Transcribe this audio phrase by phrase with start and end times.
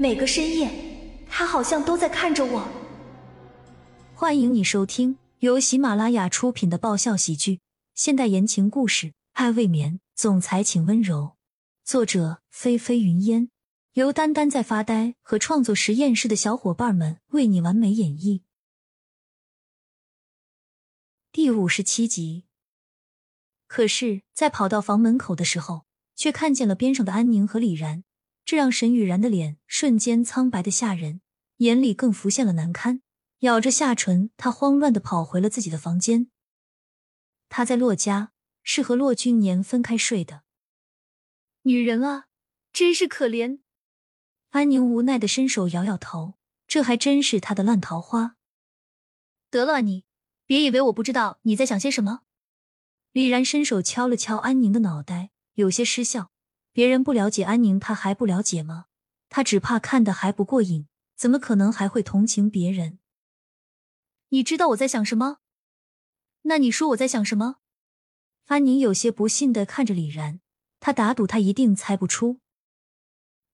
[0.00, 0.70] 每个深夜，
[1.28, 2.66] 他好像都在看着我。
[4.14, 7.60] 欢迎你收听由喜马拉雅出品的爆笑喜剧、
[7.94, 11.36] 现代言情故事《爱未眠》，总裁请温柔。
[11.84, 13.50] 作者：菲菲云烟，
[13.92, 18.40] 由丹丹在发呆和创作实验室的小伙伴们为你完美演绎。
[21.30, 22.46] 第五十七集。
[23.66, 25.84] 可是，在跑到房门口的时候，
[26.16, 28.02] 却看见了边上的安宁和李然，
[28.50, 31.20] 这让沈雨然的脸瞬间苍白的吓人，
[31.58, 33.00] 眼里更浮现了难堪。
[33.42, 36.32] 咬着下唇，他慌乱的跑回了自己的房间。
[37.48, 38.32] 他在洛家
[38.64, 40.42] 是和洛君年分开睡的。
[41.62, 42.24] 女人啊，
[42.72, 43.60] 真是可怜。
[44.48, 46.34] 安宁无奈的伸手摇摇头，
[46.66, 48.34] 这还真是他的烂桃花。
[49.48, 50.04] 得了，你
[50.44, 52.22] 别以为我不知道你在想些什么。
[53.12, 56.32] 李然伸手敲了敲安宁的脑袋，有些失笑。
[56.72, 58.86] 别人不了解安宁，他还不了解吗？
[59.28, 62.98] 他只怕看的还不过瘾，怎么可能还会同情别人？
[64.28, 65.38] 你知道我在想什么？
[66.42, 67.56] 那你说我在想什么？
[68.46, 70.40] 安宁有些不信的看着李然，
[70.78, 72.40] 他打赌他一定猜不出。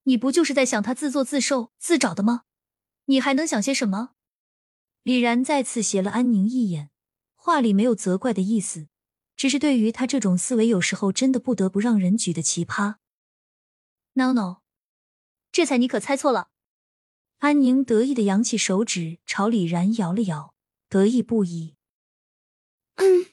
[0.04, 2.42] 你不就是在想他自作自受、自找的吗？
[3.06, 4.10] 你还能想些什么？
[5.02, 6.90] 李然再次斜了安宁一眼，
[7.34, 8.88] 话里没有责怪的意思。
[9.36, 12.96] 只是对于他这种思维，有时候真的不得不让人举得奇葩。
[14.18, 14.62] No no，
[15.52, 16.48] 这才你可猜错了。
[17.38, 20.54] 安宁得意的扬起手指朝李然摇了摇，
[20.88, 21.76] 得意不已。
[22.94, 23.26] 嗯，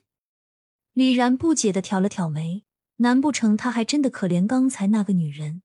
[0.92, 2.66] 李然不解的挑了挑眉，
[2.98, 5.64] 难不成他还真的可怜刚才那个女人？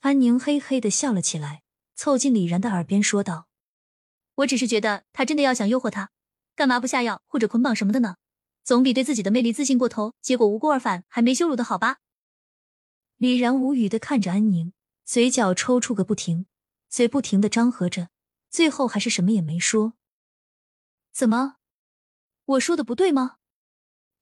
[0.00, 1.62] 安宁嘿嘿的笑了起来，
[1.94, 3.48] 凑近李然的耳边说道
[4.36, 6.10] ：“我只是觉得他真的要想诱惑他，
[6.56, 8.16] 干嘛不下药或者捆绑什么的呢？”
[8.64, 11.98] 总比对自己的魅力自信过头，结果无功而返，还没羞辱的好吧？
[13.20, 14.72] 李然无语的看着安宁，
[15.04, 16.46] 嘴角抽搐个不停，
[16.88, 18.08] 嘴不停的张合着，
[18.48, 19.92] 最后还是什么也没说。
[21.12, 21.56] 怎么，
[22.46, 23.36] 我说的不对吗？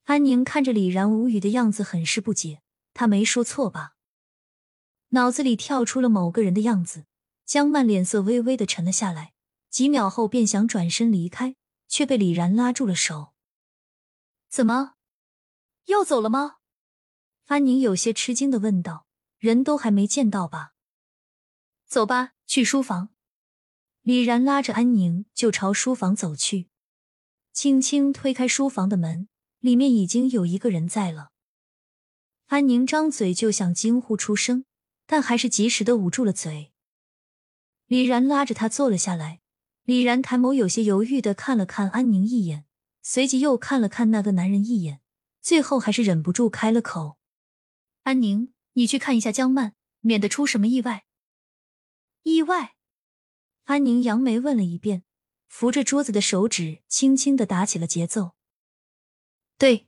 [0.03, 2.61] 安宁看着李然无语的样子，很是不解。
[2.93, 3.93] 他没说错吧？
[5.11, 7.05] 脑子里跳出了某个人的样子。
[7.45, 9.31] 江曼脸色微微的沉了下来，
[9.69, 11.55] 几秒后便想转身离开，
[11.87, 13.31] 却被李然拉住了手。
[14.49, 14.95] 怎么，
[15.85, 16.57] 要走了吗？
[17.49, 19.07] 安宁有些吃惊的问道
[19.39, 20.73] ：“人都还没见到吧？”
[21.89, 23.09] 走吧，去书房。
[24.03, 26.69] 李然拉着安宁就朝书房走去，
[27.51, 29.27] 轻轻推开书房的门，
[29.57, 31.31] 里面已经有一个人在了。
[32.49, 34.65] 安宁张嘴就想惊呼出声，
[35.07, 36.71] 但还是及时的捂住了嘴。
[37.87, 39.41] 李然拉着他坐了下来，
[39.85, 42.65] 李然抬眸有些犹豫的看了看安宁一眼。
[43.01, 45.01] 随即又看了看那个男人一眼，
[45.41, 47.17] 最后还是忍不住开了口
[48.09, 51.05] ：“安宁，你去看一下江曼，免得出什么意外。”
[52.23, 52.75] 意外？
[53.65, 55.03] 安宁扬眉问了一遍，
[55.47, 58.31] 扶着桌子的手指轻轻的打起了节奏。
[59.59, 59.85] 对，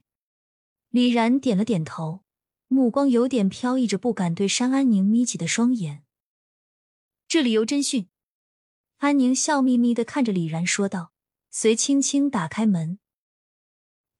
[0.90, 2.22] 李然点了点头，
[2.68, 6.04] 目光有点飘逸着，不敢对山安宁眯起的双眼。
[7.26, 8.08] 这里有侦讯。
[8.98, 11.12] 安宁笑眯眯的看着李然说道，
[11.50, 13.00] 随轻轻打开门。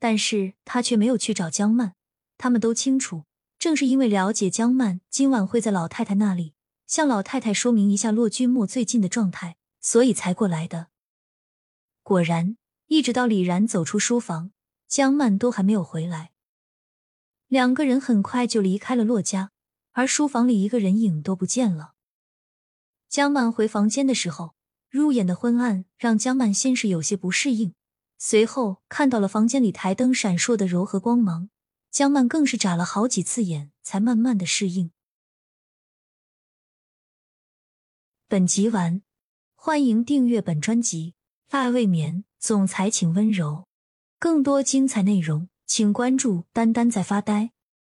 [0.01, 1.95] 但是他却没有去找江曼，
[2.37, 3.27] 他们都清楚，
[3.63, 6.55] 正是因为了解江曼今晚会在老太太那里，
[6.89, 10.89] 向老太太说明一下骆君墨最近的状态，所以才过来的。
[12.03, 12.57] 果然，
[12.89, 14.51] 一直到李然走出书房，
[14.89, 16.33] 江曼都还没有回来。
[17.47, 19.53] 两个人很快就离开了骆家，
[19.93, 21.93] 而书房里一个人影都不见了。
[23.09, 24.57] 江曼回房间的时候，
[24.91, 27.75] 入眼的昏暗让江曼先是有些不适应。
[28.19, 31.49] 随后看到了房间里台灯闪烁的柔和光芒，
[31.93, 34.93] 江曼更是眨了好几次眼，才慢慢的适应。
[38.27, 39.03] 本集完，
[39.55, 41.11] 欢迎订阅本专辑
[41.55, 43.67] 《爱未眠》，总裁请温柔。
[44.19, 47.53] 更多精彩内容，请关注“丹丹在发呆”。